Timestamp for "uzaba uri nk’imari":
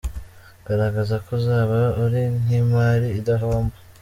1.39-3.07